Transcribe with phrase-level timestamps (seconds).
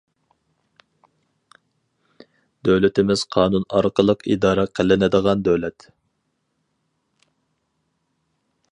[2.69, 5.89] دۆلىتىمىز قانۇن ئارقىلىق ئىدارە قىلىنىدىغان دۆلەت.